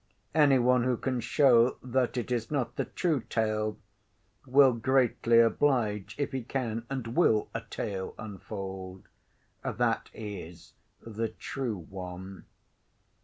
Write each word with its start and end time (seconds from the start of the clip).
Any 0.33 0.57
one 0.57 0.83
who 0.83 0.97
can 0.97 1.19
show 1.19 1.77
that 1.83 2.17
it 2.17 2.31
is 2.31 2.49
not 2.49 2.75
the 2.75 2.85
true 2.85 3.21
tale, 3.21 3.77
will 4.47 4.73
greatly 4.73 5.39
oblige, 5.39 6.15
if 6.17 6.31
he 6.31 6.41
can 6.41 6.87
and 6.89 7.15
will 7.15 7.51
a 7.53 7.61
tale 7.69 8.15
unfold, 8.17 9.03
that 9.63 10.09
is 10.11 10.73
the 11.05 11.29
true 11.29 11.77
one. 11.87 12.45